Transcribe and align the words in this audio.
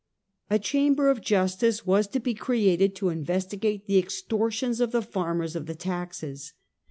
A 0.49 0.57
Chamber 0.57 1.09
of 1.11 1.21
Justice 1.21 1.85
was 1.85 2.07
to 2.07 2.19
be 2.19 2.33
created 2.33 2.95
to 2.95 3.09
investigate 3.09 3.85
the 3.85 3.99
extortions 3.99 4.81
of 4.81 4.91
the 4.91 5.03
farmers 5.03 5.55
of 5.55 5.67
the 5.67 5.75
taxes. 5.75 6.53